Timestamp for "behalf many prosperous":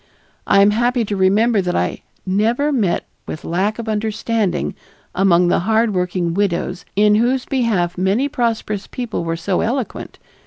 7.45-8.87